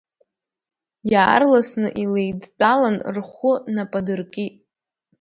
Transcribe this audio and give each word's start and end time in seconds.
Иаарласны 1.11 1.87
илеидтәалан, 2.01 2.97
рхәы 3.15 3.53
нападыркит. 3.75 4.53